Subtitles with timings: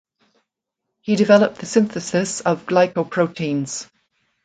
[1.01, 3.87] He developed the synthesis of glycoproteins.